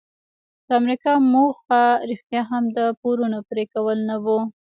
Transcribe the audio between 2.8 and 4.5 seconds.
پورونو پریکول نه وو.